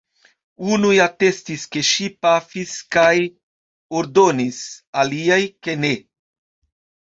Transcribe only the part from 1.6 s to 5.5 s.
ke ŝi pafis kaj ordonis, aliaj,